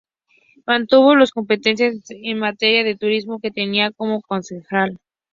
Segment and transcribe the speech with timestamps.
[0.65, 4.97] Mantuvo las competencias en materia de turismo que tenía como concejal.